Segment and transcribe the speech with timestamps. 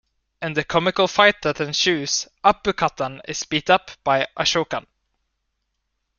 [0.41, 4.87] In the comical fight that ensues, Appukuttan is beaten up by Ashokan.